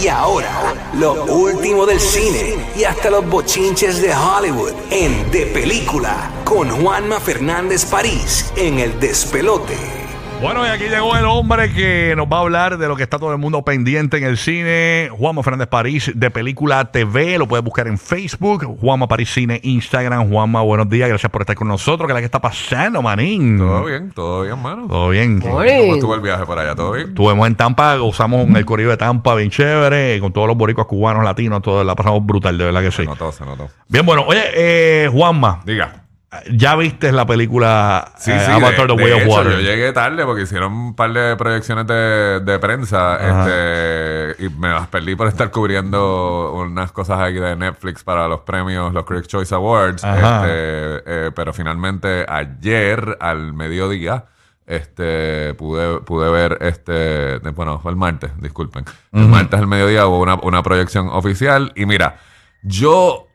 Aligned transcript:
Y 0.00 0.08
ahora, 0.08 0.74
lo 0.94 1.24
último 1.24 1.86
del 1.86 2.00
cine 2.00 2.56
y 2.76 2.84
hasta 2.84 3.10
los 3.10 3.28
bochinches 3.28 4.00
de 4.00 4.14
Hollywood 4.14 4.72
en 4.90 5.30
De 5.30 5.46
Película 5.46 6.30
con 6.44 6.70
Juanma 6.70 7.20
Fernández 7.20 7.84
París 7.84 8.52
en 8.56 8.78
El 8.78 8.98
Despelote. 9.00 9.97
Bueno, 10.40 10.64
y 10.64 10.68
aquí 10.68 10.84
llegó 10.84 11.16
el 11.16 11.24
hombre 11.24 11.72
que 11.72 12.14
nos 12.16 12.28
va 12.28 12.36
a 12.36 12.40
hablar 12.42 12.78
de 12.78 12.86
lo 12.86 12.94
que 12.94 13.02
está 13.02 13.18
todo 13.18 13.32
el 13.32 13.38
mundo 13.38 13.62
pendiente 13.62 14.18
en 14.18 14.24
el 14.24 14.36
cine. 14.36 15.10
Juanma 15.10 15.42
Fernández 15.42 15.66
París 15.66 16.12
de 16.14 16.30
Película 16.30 16.92
TV. 16.92 17.38
Lo 17.38 17.48
puedes 17.48 17.64
buscar 17.64 17.88
en 17.88 17.98
Facebook. 17.98 18.64
Juanma 18.80 19.08
París 19.08 19.32
Cine, 19.34 19.58
Instagram. 19.64 20.30
Juanma, 20.30 20.62
buenos 20.62 20.88
días. 20.88 21.08
Gracias 21.08 21.30
por 21.32 21.42
estar 21.42 21.56
con 21.56 21.66
nosotros. 21.66 22.06
¿Qué 22.06 22.12
es 22.12 22.14
la 22.14 22.20
que 22.20 22.26
está 22.26 22.40
pasando, 22.40 23.02
manín? 23.02 23.58
Todo 23.58 23.84
bien, 23.84 24.12
todo 24.12 24.42
bien, 24.42 24.62
mano. 24.62 24.86
Todo 24.86 25.08
bien. 25.08 25.40
¿Cómo 25.40 25.64
estuvo 25.64 26.14
el 26.14 26.20
viaje 26.20 26.46
para 26.46 26.62
allá? 26.62 26.76
¿Todo 26.76 26.92
bien? 26.92 27.08
Estuvimos 27.08 27.48
en 27.48 27.56
Tampa, 27.56 28.00
usamos 28.00 28.48
el 28.48 28.64
corrido 28.64 28.90
de 28.90 28.96
Tampa 28.96 29.34
bien 29.34 29.50
chévere, 29.50 30.20
con 30.20 30.32
todos 30.32 30.46
los 30.46 30.56
boricos 30.56 30.86
cubanos, 30.86 31.24
latinos, 31.24 31.62
todo, 31.62 31.82
la 31.82 31.96
pasamos 31.96 32.24
brutal, 32.24 32.56
de 32.56 32.64
verdad 32.64 32.82
que 32.82 32.92
sí. 32.92 33.02
Se 33.02 33.06
notó, 33.06 33.32
se 33.32 33.44
notó. 33.44 33.68
Bien, 33.88 34.06
bueno, 34.06 34.22
oye, 34.24 34.42
eh, 34.54 35.08
Juanma, 35.10 35.62
Diga. 35.66 36.07
Ya 36.52 36.76
viste 36.76 37.10
la 37.10 37.24
película 37.26 38.12
Sí, 38.18 38.30
eh, 38.30 38.40
sí, 38.44 38.50
Avatar 38.50 38.86
de, 38.86 38.94
The 38.94 38.96
de 38.96 39.04
Way 39.04 39.12
of 39.12 39.20
hecho, 39.22 39.30
Water? 39.30 39.52
yo 39.52 39.60
llegué 39.60 39.92
tarde 39.92 40.24
porque 40.26 40.42
hicieron 40.42 40.72
un 40.72 40.94
par 40.94 41.12
de 41.12 41.36
proyecciones 41.36 41.86
de, 41.86 42.40
de 42.40 42.58
prensa 42.58 43.16
este, 43.16 44.44
y 44.44 44.50
me 44.50 44.68
las 44.68 44.88
perdí 44.88 45.14
por 45.16 45.26
estar 45.28 45.50
cubriendo 45.50 46.52
unas 46.54 46.92
cosas 46.92 47.20
aquí 47.20 47.38
de 47.38 47.56
Netflix 47.56 48.04
para 48.04 48.28
los 48.28 48.40
premios, 48.40 48.92
los 48.92 49.04
Critics' 49.06 49.28
Choice 49.28 49.54
Awards. 49.54 50.04
Este, 50.04 50.16
eh, 51.06 51.30
pero 51.34 51.52
finalmente 51.54 52.26
ayer 52.28 53.16
al 53.20 53.54
mediodía 53.54 54.26
este 54.66 55.54
pude, 55.54 56.00
pude 56.00 56.30
ver 56.30 56.58
este 56.60 57.38
bueno 57.52 57.78
fue 57.80 57.90
el 57.90 57.96
martes 57.96 58.30
disculpen 58.38 58.84
el 59.14 59.26
martes 59.26 59.58
al 59.58 59.66
mediodía 59.66 60.06
hubo 60.06 60.20
una, 60.20 60.34
una 60.42 60.62
proyección 60.62 61.08
oficial 61.08 61.72
y 61.74 61.86
mira 61.86 62.18
yo 62.62 63.27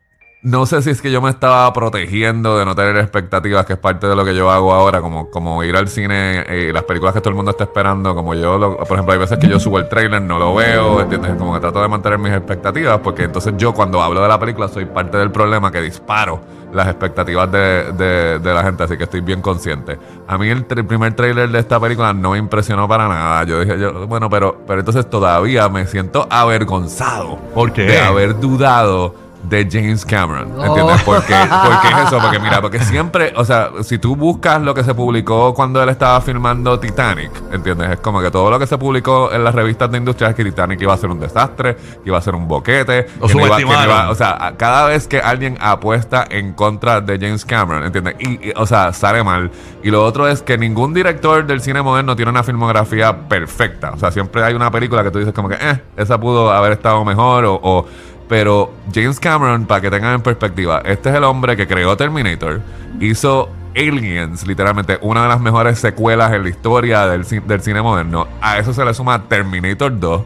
no 0.44 0.66
sé 0.66 0.82
si 0.82 0.90
es 0.90 1.02
que 1.02 1.10
yo 1.10 1.22
me 1.22 1.30
estaba 1.30 1.72
protegiendo 1.72 2.58
de 2.58 2.66
no 2.66 2.76
tener 2.76 2.98
expectativas, 2.98 3.66
que 3.66 3.74
es 3.74 3.80
parte 3.80 4.08
de 4.08 4.16
lo 4.16 4.26
que 4.26 4.36
yo 4.36 4.52
hago 4.52 4.74
ahora, 4.74 5.00
como, 5.00 5.30
como 5.30 5.64
ir 5.64 5.74
al 5.78 5.88
cine 5.88 6.44
y 6.50 6.74
las 6.74 6.84
películas 6.84 7.14
que 7.14 7.22
todo 7.22 7.30
el 7.30 7.36
mundo 7.36 7.52
está 7.52 7.64
esperando, 7.64 8.14
como 8.14 8.34
yo, 8.34 8.58
lo- 8.58 8.76
por 8.78 8.92
ejemplo, 8.92 9.14
hay 9.14 9.20
veces 9.20 9.38
que 9.40 9.48
yo 9.48 9.58
subo 9.58 9.80
el 9.80 9.88
trailer, 9.88 10.22
no 10.22 10.38
lo 10.38 10.54
veo, 10.54 11.00
¿entiendes? 11.00 11.36
Como 11.38 11.54
que 11.54 11.62
trato 11.62 11.82
de 11.82 11.88
mantener 11.88 12.20
mis 12.20 12.34
expectativas, 12.34 13.00
porque 13.00 13.24
entonces 13.24 13.54
yo 13.58 13.74
cuando 13.74 14.02
hablo 14.02 14.22
de 14.22 14.28
la 14.28 14.38
película 14.38 14.68
soy 14.68 14.84
parte 14.86 15.18
del 15.18 15.32
problema 15.32 15.72
que 15.72 15.80
disparo 15.82 16.42
las 16.74 16.88
expectativas 16.88 17.50
de, 17.50 17.94
de- 17.94 18.40
de 18.40 18.54
la 18.54 18.64
gente, 18.64 18.84
así 18.84 18.98
que 18.98 19.04
estoy 19.06 19.22
bien 19.22 19.42
consciente. 19.42 19.98
A 20.28 20.38
mí 20.38 20.50
el, 20.50 20.66
primer 20.66 21.14
trailer 21.16 21.50
de 21.52 21.60
esta 21.60 21.80
película 21.80 22.12
no 22.14 22.32
me 22.32 22.38
impresionó 22.40 22.86
para 22.88 23.08
nada. 23.08 23.44
Yo 23.46 23.62
dije, 23.62 23.80
yo, 23.80 24.08
bueno, 24.08 24.30
pero, 24.30 24.58
pero 24.68 24.80
entonces 24.80 25.10
todavía 25.10 25.70
me 25.70 25.86
siento 25.88 26.28
avergonzado 26.30 27.38
¿Por 27.54 27.72
qué? 27.72 27.84
de 27.84 28.00
haber 28.00 28.40
dudado 28.40 29.16
de 29.44 29.68
James 29.70 30.06
Cameron. 30.06 30.50
¿Entiendes? 30.64 31.02
¿Por 31.04 31.24
qué? 31.26 31.36
¿Por 31.36 31.82
qué 31.82 31.88
es 31.90 32.08
eso? 32.08 32.20
Porque 32.20 32.40
mira, 32.40 32.62
porque 32.62 32.80
siempre, 32.84 33.34
o 33.36 33.44
sea, 33.44 33.70
si 33.82 33.98
tú 34.00 34.16
buscas 34.16 34.62
lo 34.62 34.74
que 34.74 34.84
se 34.84 34.94
publicó 34.94 35.54
cuando 35.54 35.84
él 35.84 35.90
estaba 35.90 36.22
filmando 36.22 36.80
Titanic, 36.80 37.32
¿entiendes? 37.52 37.92
Es 37.92 38.00
como 38.00 38.22
que 38.22 38.32
todo 38.32 38.50
lo 38.50 38.58
que 38.58 38.68
se 38.68 38.78
publicó 38.78 39.32
en 39.34 39.44
las 39.44 39.54
revistas 39.54 39.92
de 39.92 39.98
industria 39.98 40.30
es 40.30 40.36
que 40.36 40.44
Titanic 40.46 40.82
iba 40.82 40.94
a 40.94 40.98
ser 40.98 41.10
un 41.10 41.20
desastre, 41.20 41.76
que 41.76 42.02
iba 42.06 42.18
a 42.18 42.22
ser 42.22 42.36
un 42.36 42.48
boquete, 42.48 43.08
Lo 43.20 43.28
que 43.28 43.34
no 43.36 43.46
iba- 43.46 43.58
que 43.58 43.64
no 43.66 43.72
iba- 43.72 43.76
subestimaron. 43.82 44.12
o 44.12 44.16
sea, 44.16 44.54
cada 44.58 44.86
vez 44.88 45.08
que 45.08 45.20
alguien 45.20 45.58
apuesta 45.60 46.26
en 46.30 46.54
contra 46.54 47.02
de 47.02 47.20
James 47.20 47.44
Cameron, 47.46 47.84
¿entiendes? 47.84 48.16
Y, 48.20 48.50
y, 48.50 48.54
o 48.56 48.66
sea, 48.66 48.94
sale 48.94 49.24
mal. 49.24 49.52
Y 49.84 49.92
lo 49.92 50.06
otro 50.06 50.28
es 50.28 50.42
que 50.42 50.58
ningún 50.58 50.94
director 50.94 51.46
del 51.46 51.60
cine 51.62 51.82
moderno 51.82 52.16
tiene 52.16 52.32
una 52.32 52.44
filmografía 52.44 53.14
perfecta. 53.28 53.92
O 53.92 53.98
sea, 53.98 54.12
siempre 54.12 54.44
hay 54.44 54.54
una 54.54 54.72
película 54.72 55.04
que 55.04 55.12
tú 55.12 55.20
dices 55.20 55.34
como 55.34 55.50
que, 55.50 55.56
eh, 55.60 55.82
esa 55.98 56.18
pudo 56.18 56.52
haber 56.52 56.72
estado 56.72 57.04
mejor 57.04 57.46
o... 57.46 57.60
o- 57.62 57.86
pero 58.34 58.74
James 58.92 59.20
Cameron, 59.20 59.68
para 59.68 59.80
que 59.80 59.92
tengan 59.92 60.16
en 60.16 60.22
perspectiva, 60.24 60.82
este 60.86 61.10
es 61.10 61.16
el 61.16 61.24
hombre 61.24 61.56
que 61.56 61.68
creó 61.68 61.96
Terminator, 61.96 62.62
hizo 63.00 63.48
Aliens, 63.76 64.48
literalmente 64.48 64.98
una 65.02 65.22
de 65.22 65.28
las 65.28 65.40
mejores 65.40 65.78
secuelas 65.78 66.34
en 66.34 66.42
la 66.42 66.50
historia 66.50 67.06
del, 67.06 67.28
del 67.46 67.62
cine 67.62 67.84
moderno. 67.84 68.28
A 68.42 68.58
eso 68.58 68.74
se 68.74 68.84
le 68.84 68.96
suma 68.96 69.22
Terminator 69.26 70.00
2. 70.00 70.22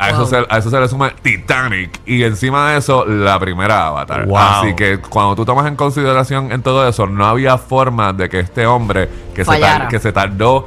A, 0.00 0.10
eso 0.10 0.26
se, 0.26 0.38
a 0.38 0.58
eso 0.58 0.68
se 0.68 0.80
le 0.80 0.88
suma 0.88 1.12
Titanic 1.22 2.00
y 2.04 2.24
encima 2.24 2.70
de 2.70 2.78
eso 2.78 3.04
la 3.04 3.38
primera 3.38 3.86
Avatar. 3.86 4.26
Wow. 4.26 4.36
Así 4.36 4.74
que 4.74 4.98
cuando 4.98 5.36
tú 5.36 5.44
tomas 5.44 5.68
en 5.68 5.76
consideración 5.76 6.50
en 6.50 6.60
todo 6.60 6.88
eso, 6.88 7.06
no 7.06 7.24
había 7.24 7.56
forma 7.56 8.12
de 8.12 8.28
que 8.28 8.40
este 8.40 8.66
hombre 8.66 9.08
que, 9.32 9.44
se, 9.44 9.60
que 9.88 10.00
se 10.00 10.10
tardó 10.10 10.66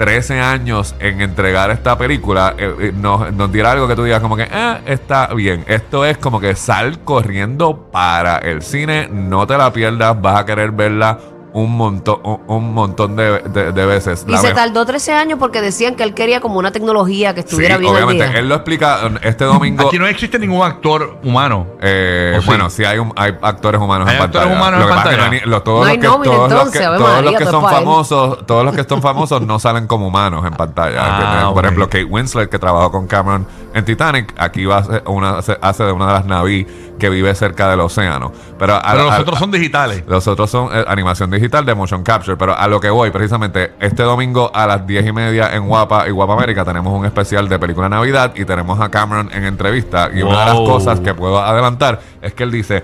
13 0.00 0.40
años 0.40 0.94
en 0.98 1.20
entregar 1.20 1.70
esta 1.70 1.98
película 1.98 2.54
eh, 2.56 2.74
eh, 2.80 2.92
nos, 2.96 3.30
nos 3.34 3.54
algo 3.54 3.86
que 3.86 3.94
tú 3.94 4.04
digas 4.04 4.22
como 4.22 4.34
que 4.34 4.48
eh, 4.50 4.78
está 4.86 5.26
bien. 5.34 5.62
Esto 5.68 6.06
es 6.06 6.16
como 6.16 6.40
que 6.40 6.54
sal 6.54 7.00
corriendo 7.00 7.90
para 7.92 8.38
el 8.38 8.62
cine, 8.62 9.10
no 9.12 9.46
te 9.46 9.58
la 9.58 9.70
pierdas, 9.74 10.18
vas 10.18 10.40
a 10.40 10.46
querer 10.46 10.70
verla 10.70 11.18
un 11.52 11.76
montón, 11.76 12.20
un, 12.22 12.40
un 12.46 12.74
montón 12.74 13.16
de, 13.16 13.40
de- 13.40 13.72
de 13.72 13.86
veces. 13.86 14.24
Y 14.26 14.30
La 14.32 14.38
se 14.38 14.52
tardó 14.52 14.84
13 14.86 15.12
años 15.14 15.38
porque 15.38 15.60
decían 15.60 15.94
que 15.96 16.02
él 16.04 16.14
quería 16.14 16.40
como 16.40 16.58
una 16.58 16.70
tecnología 16.72 17.34
que 17.34 17.42
Sí, 17.42 17.48
estuviera 17.48 17.76
bien 17.76 17.90
al 17.90 17.96
obviamente, 17.96 18.28
día. 18.28 18.38
él 18.38 18.48
lo 18.48 18.54
explica 18.56 19.00
eh, 19.06 19.18
este 19.22 19.44
domingo. 19.44 19.88
Aquí 19.88 19.98
no 19.98 20.06
existe 20.06 20.38
ningún 20.38 20.64
actor 20.64 21.18
humano. 21.24 21.66
Eh, 21.80 22.34
¿O 22.38 22.40
sí? 22.40 22.46
bueno, 22.46 22.70
sí 22.70 22.84
hay, 22.84 22.98
un- 22.98 23.12
hay 23.16 23.36
actores 23.42 23.80
humanos 23.80 24.08
¿Hay 24.08 24.16
en 24.16 24.22
actores 24.22 24.46
pantalla. 24.48 24.60
humanos 24.60 24.80
Lo 24.80 24.84
en 24.86 24.90
que 24.90 24.94
pasa 24.96 25.10
es 25.10 25.16
que 25.16 25.20
pantalla? 25.22 25.30
no 25.30 25.34
hay 25.34 25.40
ni- 25.46 25.50
los- 25.50 25.64
todos 25.64 25.78
No 25.78 25.84
los 25.84 25.90
hay 25.92 25.98
que, 25.98 26.06
nómina, 26.06 26.34
todos 26.34 26.50
los 26.50 26.52
entonces, 26.58 26.80
que, 26.80 26.86
Ave 26.86 26.98
todos 26.98 27.10
los 27.10 27.22
María, 27.24 27.38
que 27.38 27.44
todo 27.44 27.60
son 27.60 27.64
él. 27.70 27.76
famosos, 27.76 28.46
todos 28.46 28.64
los 28.64 28.74
que 28.74 28.84
son 28.84 29.02
famosos 29.02 29.42
no 29.42 29.58
salen 29.58 29.86
como 29.86 30.06
humanos 30.08 30.46
en 30.46 30.52
pantalla. 30.54 30.96
Ah, 31.02 31.10
¿entiendes? 31.18 31.44
ok. 31.46 31.54
Por 31.54 31.64
ejemplo, 31.64 31.84
Kate 31.86 32.04
Winslet, 32.04 32.48
que 32.50 32.58
trabajó 32.58 32.90
con 32.92 33.06
Cameron 33.06 33.46
en 33.74 33.84
Titanic, 33.84 34.34
aquí 34.36 34.64
va 34.64 34.78
a 34.78 34.84
ser 34.84 35.02
una, 35.06 35.38
hace 35.38 35.84
de 35.84 35.92
una 35.92 36.06
de 36.08 36.12
las 36.12 36.24
naví 36.26 36.66
que 36.98 37.08
vive 37.08 37.34
cerca 37.34 37.68
del 37.70 37.80
océano. 37.80 38.32
Pero, 38.58 38.74
a- 38.74 38.82
Pero 38.90 39.04
los 39.04 39.12
a- 39.14 39.20
otros 39.20 39.38
son 39.38 39.50
digitales. 39.50 40.04
los 40.06 40.26
otros 40.28 40.50
son 40.50 40.68
eh, 40.72 40.84
animación 40.86 41.30
digital 41.30 41.64
de 41.64 41.74
motion 41.74 42.02
capture. 42.02 42.36
Pero 42.36 42.56
a 42.56 42.66
lo 42.68 42.80
que 42.80 42.90
voy, 42.90 43.10
precisamente, 43.10 43.72
este 43.80 44.02
domingo 44.02 44.50
a 44.54 44.66
las 44.66 44.86
10 44.86 45.06
y 45.06 45.12
media 45.12 45.54
en 45.54 45.66
Guapa 45.66 46.06
y 46.08 46.10
Guapa 46.10 46.34
América 46.34 46.64
tenemos 46.64 46.92
un 46.92 47.06
especial 47.06 47.48
de 47.48 47.58
película 47.58 47.88
Navidad 47.88 48.32
y 48.34 48.44
tenemos 48.44 48.78
a 48.80 48.90
Cameron 48.90 49.30
en 49.32 49.44
entrevista. 49.44 50.10
Y 50.14 50.22
una 50.22 50.40
de 50.40 50.46
las 50.46 50.54
cosas 50.56 51.00
que 51.00 51.14
puedo 51.14 51.38
adelantar 51.40 52.00
es 52.20 52.34
que 52.34 52.42
él 52.42 52.50
dice. 52.50 52.82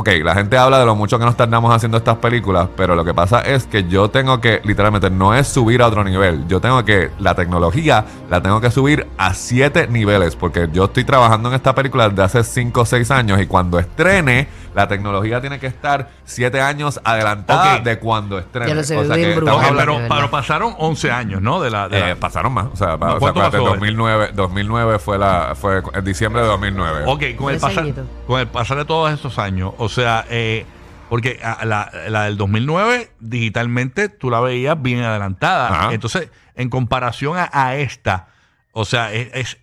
Ok, 0.00 0.10
la 0.22 0.32
gente 0.32 0.56
habla 0.56 0.78
de 0.78 0.86
lo 0.86 0.94
mucho 0.94 1.18
que 1.18 1.24
nos 1.24 1.36
tardamos 1.36 1.74
haciendo 1.74 1.98
estas 1.98 2.18
películas, 2.18 2.68
pero 2.76 2.94
lo 2.94 3.04
que 3.04 3.12
pasa 3.12 3.40
es 3.40 3.66
que 3.66 3.82
yo 3.88 4.08
tengo 4.08 4.40
que, 4.40 4.60
literalmente, 4.62 5.10
no 5.10 5.34
es 5.34 5.48
subir 5.48 5.82
a 5.82 5.88
otro 5.88 6.04
nivel. 6.04 6.46
Yo 6.46 6.60
tengo 6.60 6.84
que, 6.84 7.10
la 7.18 7.34
tecnología 7.34 8.04
la 8.30 8.40
tengo 8.40 8.60
que 8.60 8.70
subir 8.70 9.08
a 9.18 9.34
siete 9.34 9.88
niveles, 9.88 10.36
porque 10.36 10.68
yo 10.72 10.84
estoy 10.84 11.02
trabajando 11.02 11.48
en 11.48 11.56
esta 11.56 11.74
película 11.74 12.10
desde 12.10 12.22
hace 12.22 12.44
5 12.44 12.80
o 12.80 12.86
6 12.86 13.10
años 13.10 13.40
y 13.40 13.46
cuando 13.46 13.80
estrene, 13.80 14.46
la 14.74 14.88
tecnología 14.88 15.40
tiene 15.40 15.58
que 15.58 15.66
estar 15.66 16.08
7 16.24 16.60
años 16.60 17.00
adelantada 17.04 17.76
Ok. 17.76 17.82
de 17.82 17.98
cuando 17.98 18.38
estrene. 18.38 18.68
Ya 18.68 18.74
lo 18.74 18.82
sé, 18.84 18.96
O 18.96 19.04
sea 19.04 19.16
bien 19.16 19.30
que 19.30 19.36
brutal. 19.36 19.54
estamos 19.54 19.64
Ok, 19.64 19.70
hablando- 19.70 19.80
pero, 19.80 19.92
de 19.94 20.02
verdad. 20.02 20.16
pero 20.16 20.30
pasaron 20.30 20.74
11 20.78 21.10
años, 21.10 21.42
¿no? 21.42 21.60
De 21.60 21.70
la, 21.70 21.88
de 21.88 22.00
la- 22.00 22.10
eh, 22.10 22.16
pasaron 22.16 22.52
más. 22.52 22.66
O 22.72 22.76
sea, 22.76 22.98
pa- 22.98 23.06
o 23.06 23.10
sea, 23.12 23.18
¿Cuánto 23.18 23.40
acuérdate, 23.40 23.58
pasó? 23.58 23.70
2009, 23.70 24.30
2009 24.34 24.98
fue 24.98 25.18
la 25.18 25.54
fue 25.54 25.82
en 25.94 26.04
diciembre 26.04 26.42
de 26.42 26.48
2009. 26.48 27.04
Ok, 27.06 27.22
con 27.36 27.52
el, 27.54 27.60
pasar, 27.60 27.84
con 28.26 28.40
el 28.40 28.46
pasar 28.48 28.76
de 28.78 28.84
todos 28.84 29.12
estos 29.12 29.38
años, 29.38 29.72
o 29.78 29.88
sea, 29.88 30.24
eh, 30.28 30.66
porque 31.08 31.40
a- 31.42 31.64
la, 31.64 31.90
la 32.08 32.24
del 32.24 32.36
2009 32.36 33.10
digitalmente 33.20 34.08
tú 34.08 34.30
la 34.30 34.40
veías 34.40 34.80
bien 34.80 35.02
adelantada. 35.02 35.68
Ajá. 35.68 35.94
Entonces, 35.94 36.30
en 36.54 36.68
comparación 36.70 37.36
a, 37.38 37.48
a 37.52 37.76
esta, 37.76 38.28
o 38.72 38.84
sea, 38.84 39.12
es, 39.12 39.28
es- 39.32 39.58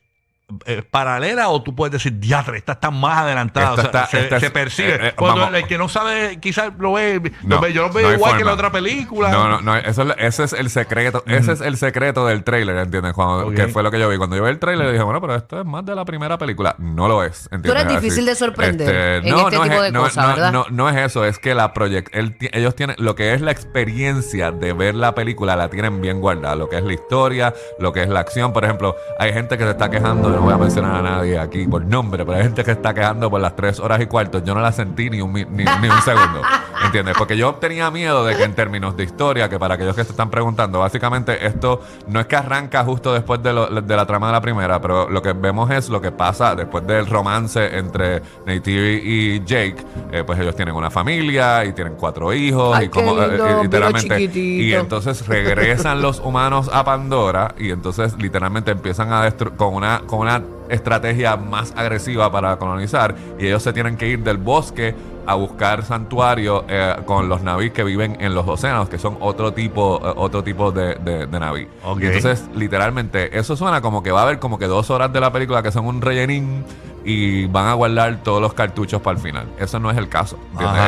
eh, 0.68 0.84
paralela 0.84 1.50
o 1.50 1.64
tú 1.64 1.74
puedes 1.74 1.92
decir, 1.92 2.20
diatre, 2.20 2.58
esta 2.58 2.74
está 2.74 2.92
más 2.92 3.20
adelantada. 3.20 3.70
Esta 3.70 3.74
O 3.74 3.76
sea, 3.78 3.86
está- 3.86 4.06
se, 4.08 4.20
esta 4.24 4.36
es- 4.38 4.42
se 4.44 4.52
percibe. 4.52 4.94
eh, 4.96 5.00
eh, 5.08 5.14
Cuando 5.16 5.42
vamos. 5.42 5.56
el 5.58 5.66
que 5.68 5.78
no 5.80 5.90
sabe, 5.90 6.40
quizás 6.40 6.72
lo 6.78 6.94
ve, 6.94 7.20
lo 7.44 7.56
No, 7.56 7.62
ve- 7.62 7.74
yo 7.74 7.82
lo 7.82 7.88
no 7.88 7.94
veo 7.96 8.10
hay 8.10 8.16
igual 8.16 8.34
que 8.34 8.38
forma. 8.40 8.52
la 8.52 8.54
otra 8.54 8.72
película. 8.72 9.32
No, 9.32 9.48
no, 9.50 9.62
no, 9.62 9.76
eso 9.76 10.04
es, 10.04 10.16
ese 10.20 10.44
es 10.44 10.54
el 10.54 10.70
secreto, 10.70 11.24
ese 11.26 11.54
es 11.54 11.62
el 11.62 11.78
secreto 11.78 12.28
del 12.28 12.44
trailer, 12.44 12.78
¿entiendes? 12.78 13.14
Cuando, 13.14 13.48
Ok. 13.48 13.56
Que 13.56 13.68
fue 13.70 13.82
lo 13.84 13.90
que 13.90 14.00
yo 14.00 14.08
vi. 14.10 14.18
Cuando 14.18 14.36
yo 14.36 14.44
vi 14.44 14.50
el 14.50 14.60
trailer 14.60 14.92
dije, 14.92 15.04
bueno, 15.04 15.20
pero 15.20 15.34
esto 15.36 15.60
es 15.60 15.66
más 15.66 15.84
de 15.86 15.96
la 15.96 16.06
primera 16.06 16.38
película. 16.38 16.76
No 16.78 17.08
lo 17.08 17.24
es, 17.24 17.50
¿entiendes? 17.52 17.84
eres 17.84 18.02
difícil 18.02 18.26
de 18.26 18.36
sorprender 18.36 18.88
en 19.26 19.26
este 19.36 19.50
tipo 19.52 19.64
es, 19.64 19.82
de 19.82 19.92
no, 19.92 20.02
cosas, 20.02 20.28
no, 20.28 20.34
¿verdad? 20.36 20.52
No, 20.52 20.66
no 20.70 20.90
es 20.90 20.96
eso, 20.98 21.26
es 21.26 21.40
que 21.40 21.56
la 21.56 21.74
proyect, 21.74 22.16
él 22.16 22.38
ti- 22.38 22.50
ellos 22.54 22.76
tienen, 22.76 22.96
lo 23.00 23.16
que 23.16 23.34
es 23.34 23.42
la 23.42 23.52
experiencia 23.52 24.52
de 24.52 24.74
ver 24.74 24.96
la 24.96 25.16
película, 25.16 25.56
la 25.56 25.70
tienen 25.70 26.02
bien 26.02 26.22
guardada. 26.22 26.56
Lo 26.56 26.70
que 26.70 26.78
es 26.78 26.84
la 26.84 26.94
historia, 26.94 27.54
lo 27.80 27.92
que 27.94 28.04
es 28.04 28.10
la 28.10 28.20
acción. 28.20 28.54
Por 28.54 28.64
ejemplo, 28.64 28.96
hay 29.20 29.34
gente 29.34 29.58
que 29.58 29.64
se 29.64 29.72
está 29.72 29.90
quejando, 29.90 30.30
no 30.36 30.42
voy 30.42 30.54
a 30.54 30.58
mencionar 30.58 30.96
a 30.96 31.02
nadie 31.02 31.40
aquí 31.40 31.68
por 31.68 31.84
nombre, 31.86 32.26
pero 32.26 32.38
hay 32.38 32.44
gente 32.44 32.64
que 32.64 32.72
está 32.72 32.94
quejando 32.94 33.30
por 33.30 33.42
las 33.42 33.56
tres 33.56 33.80
horas 33.80 34.02
y 34.02 34.06
cuarto. 34.06 34.44
Yo 34.44 34.54
no 34.54 34.62
la 34.62 34.72
sentí 34.72 35.10
ni 35.10 35.22
un, 35.22 35.34
ni, 35.34 35.46
ni 35.46 35.90
un 35.90 36.02
segundo. 36.04 36.42
¿Entiendes? 36.86 37.16
Porque 37.18 37.36
yo 37.38 37.56
tenía 37.56 37.90
miedo 37.92 38.24
de 38.26 38.36
que 38.36 38.44
en 38.44 38.54
términos 38.54 38.96
de 38.96 39.04
historia, 39.04 39.50
que 39.50 39.58
para 39.60 39.76
aquellos 39.76 39.96
que 39.96 40.04
se 40.04 40.12
están 40.12 40.30
preguntando, 40.30 40.80
básicamente 40.80 41.46
esto 41.46 41.82
no 42.08 42.20
es 42.20 42.26
que 42.28 42.36
arranca 42.36 42.84
justo 42.84 43.14
después 43.14 43.42
de, 43.44 43.54
lo- 43.54 43.68
de 43.68 43.96
la 43.96 44.06
trama 44.06 44.28
de 44.28 44.34
la 44.34 44.42
primera, 44.42 44.80
pero 44.80 45.10
lo 45.10 45.22
que 45.22 45.34
vemos 45.34 45.70
es 45.72 45.90
lo 45.90 46.00
que 46.02 46.12
pasa 46.12 46.56
después 46.56 46.86
del 46.88 47.08
romance 47.08 47.78
entre 47.78 48.22
Neytiri 48.46 49.02
y 49.04 49.40
Jake. 49.46 49.78
Eh, 50.12 50.24
pues 50.26 50.40
ellos 50.40 50.56
tienen 50.56 50.76
una 50.76 50.90
familia 50.92 51.66
y 51.66 51.74
tienen 51.74 51.96
cuatro 51.96 52.34
hijos 52.34 52.76
Ay, 52.78 52.86
y 52.86 52.90
como 52.90 53.22
eh, 53.22 53.28
lindo, 53.30 53.46
eh, 53.48 53.64
literalmente 53.64 54.16
y 54.64 54.74
entonces 54.74 55.26
regresan 55.28 56.02
los 56.02 56.20
humanos 56.20 56.70
a 56.72 56.84
Pandora 56.84 57.54
y 57.58 57.72
entonces 57.72 58.16
literalmente 58.18 58.72
empiezan 58.72 59.12
a 59.12 59.24
destruir 59.24 59.56
con 59.58 59.74
una 59.74 60.02
con 60.06 60.20
una 60.20 60.42
estrategia 60.70 61.36
más 61.38 61.74
agresiva 61.76 62.32
para 62.32 62.58
colonizar 62.58 63.16
y 63.40 63.48
ellos 63.48 63.64
se 63.64 63.74
tienen 63.74 63.98
que 63.98 64.08
ir 64.08 64.24
del 64.24 64.38
bosque 64.38 64.96
a 65.28 65.36
buscar 65.36 65.84
santuario 65.84 66.66
eh, 66.68 66.96
con 67.06 67.28
los 67.28 67.42
navíes 67.42 67.72
que 67.72 67.84
viven 67.84 68.18
en 68.20 68.36
los 68.36 68.48
océanos, 68.48 68.90
que 68.90 68.98
son 68.98 69.18
otro 69.20 69.54
tipo, 69.54 70.00
eh, 70.04 70.14
otro 70.16 70.44
tipo 70.44 70.72
de, 70.72 70.96
de, 70.96 71.26
de 71.26 71.40
naví. 71.40 71.68
Entonces, 72.00 72.46
literalmente, 72.56 73.38
eso 73.38 73.56
suena 73.56 73.82
como 73.82 74.04
que 74.04 74.12
va 74.12 74.22
a 74.22 74.24
haber 74.24 74.40
como 74.40 74.60
que 74.60 74.68
dos 74.68 74.90
horas 74.92 75.12
de 75.12 75.20
la 75.20 75.32
película 75.32 75.64
que 75.64 75.72
son 75.72 75.88
un 75.88 76.02
rellenín 76.02 76.64
y 77.04 77.46
van 77.48 77.68
a 77.68 77.74
guardar 77.74 78.18
todos 78.24 78.42
los 78.42 78.54
cartuchos 78.54 79.02
para 79.02 79.18
el 79.18 79.24
final. 79.24 79.48
Eso 79.60 79.80
no 79.80 79.92
es 79.92 79.98
el 79.98 80.10
caso. 80.10 80.38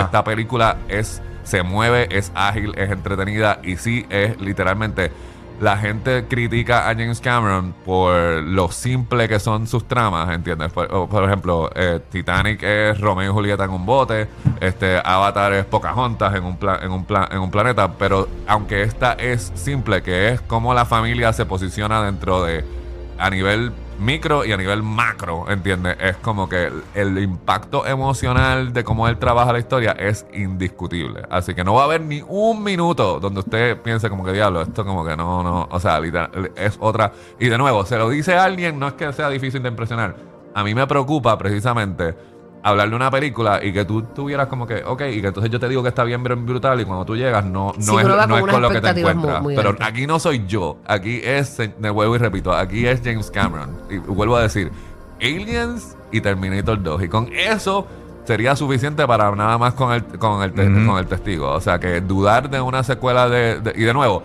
Esta 0.01 0.23
película 0.23 0.77
es, 0.87 1.21
se 1.43 1.63
mueve, 1.63 2.07
es 2.15 2.31
ágil, 2.35 2.73
es 2.77 2.91
entretenida 2.91 3.59
y 3.63 3.77
sí 3.77 4.05
es 4.09 4.39
literalmente. 4.41 5.11
La 5.59 5.75
gente 5.75 6.25
critica 6.27 6.87
a 6.87 6.93
James 6.93 7.19
Cameron 7.19 7.73
por 7.83 8.13
lo 8.43 8.69
simple 8.71 9.27
que 9.27 9.39
son 9.39 9.65
sus 9.65 9.87
tramas, 9.87 10.29
¿entiendes? 10.29 10.71
Por, 10.71 11.23
ejemplo, 11.23 11.71
eh, 11.73 11.99
Titanic 12.11 12.61
es 12.61 13.01
Romeo 13.01 13.31
y 13.31 13.33
Julieta 13.33 13.63
en 13.63 13.71
un 13.71 13.83
bote, 13.83 14.27
este 14.61 15.01
Avatar 15.03 15.53
es 15.53 15.65
Pocahontas 15.65 16.35
en 16.35 16.43
un, 16.43 16.57
pla- 16.57 16.79
en, 16.83 16.91
un 16.91 17.05
pla- 17.05 17.27
en 17.31 17.39
un 17.39 17.49
planeta, 17.49 17.91
pero 17.93 18.27
aunque 18.45 18.83
esta 18.83 19.13
es 19.13 19.51
simple, 19.55 20.03
que 20.03 20.29
es 20.29 20.41
cómo 20.41 20.75
la 20.75 20.85
familia 20.85 21.33
se 21.33 21.47
posiciona 21.47 22.03
dentro 22.03 22.43
de 22.43 22.63
a 23.17 23.29
nivel 23.31 23.71
micro 23.99 24.45
y 24.45 24.51
a 24.51 24.57
nivel 24.57 24.83
macro, 24.83 25.49
¿entiendes? 25.49 25.97
Es 25.99 26.17
como 26.17 26.47
que 26.47 26.71
el, 26.93 27.17
impacto 27.17 27.85
emocional 27.85 28.73
de 28.73 28.83
cómo 28.83 29.07
él 29.07 29.17
trabaja 29.17 29.51
la 29.53 29.59
historia 29.59 29.91
es 29.91 30.25
indiscutible. 30.33 31.23
Así 31.29 31.53
que 31.53 31.63
no 31.63 31.73
va 31.73 31.81
a 31.81 31.85
haber 31.85 32.01
ni 32.01 32.23
un 32.27 32.63
minuto 32.63 33.19
donde 33.19 33.39
usted 33.39 33.81
piense 33.81 34.09
como 34.09 34.23
que 34.23 34.33
diablo, 34.33 34.61
esto 34.61 34.85
como 34.85 35.05
que 35.05 35.15
no, 35.17 35.43
no, 35.43 35.67
o 35.69 35.79
sea, 35.79 35.99
es 36.55 36.77
otra. 36.79 37.11
Y 37.39 37.49
de 37.49 37.57
nuevo, 37.57 37.85
se 37.85 37.97
lo 37.97 38.09
dice 38.09 38.35
a 38.35 38.43
alguien, 38.43 38.79
no 38.79 38.87
es 38.87 38.93
que 38.93 39.11
sea 39.13 39.29
difícil 39.29 39.63
de 39.63 39.69
impresionar. 39.69 40.15
A 40.53 40.63
mí 40.63 40.73
me 40.73 40.87
preocupa 40.87 41.37
precisamente 41.37 42.15
hablar 42.69 42.89
de 42.89 42.95
una 42.95 43.09
película 43.11 43.63
y 43.63 43.71
que 43.73 43.85
tú 43.85 44.01
tuvieras 44.03 44.47
como 44.47 44.65
que, 44.67 44.83
ok, 44.83 45.01
y 45.11 45.21
que 45.21 45.27
entonces 45.27 45.51
yo 45.51 45.59
te 45.59 45.67
digo 45.69 45.81
que 45.83 45.89
está 45.89 46.03
bien 46.03 46.23
brutal 46.23 46.79
y 46.81 46.85
cuando 46.85 47.05
tú 47.05 47.15
llegas 47.15 47.45
no, 47.45 47.67
no 47.67 47.73
Sí, 47.73 47.81
es, 47.81 47.87
no 47.89 48.17
con 48.27 48.49
es 48.49 48.53
con 48.53 48.61
lo 48.61 48.69
que 48.69 48.81
te 48.81 48.91
muy- 48.93 48.99
encuentras. 49.01 49.41
muy 49.41 49.55
Pero 49.55 49.75
aquí 49.79 50.07
no 50.07 50.19
soy 50.19 50.45
yo, 50.47 50.77
aquí 50.87 51.21
es, 51.23 51.57
de 51.57 51.89
vuelvo 51.89 52.15
y 52.15 52.19
repito, 52.19 52.53
aquí 52.53 52.85
es 52.87 53.01
James 53.03 53.29
Cameron. 53.31 53.69
Y 53.89 53.97
vuelvo 53.97 54.35
a 54.37 54.41
decir, 54.43 54.71
Aliens 55.21 55.95
y 56.11 56.21
Terminator 56.21 56.81
2. 56.81 57.03
Y 57.03 57.07
con 57.09 57.29
eso 57.33 57.87
sería 58.25 58.55
suficiente 58.55 59.05
para 59.07 59.31
nada 59.35 59.57
más 59.57 59.73
con 59.73 59.93
el, 59.93 60.03
con 60.03 60.43
el, 60.43 60.53
te- 60.53 60.63
con 60.85 60.97
el 60.97 61.07
testigo. 61.07 61.49
O 61.51 61.61
sea, 61.61 61.79
que 61.79 62.01
dudar 62.01 62.49
de 62.49 62.61
una 62.61 62.83
secuela 62.83 63.27
de... 63.29 63.59
de- 63.61 63.73
y 63.75 63.83
de 63.83 63.93
nuevo, 63.93 64.21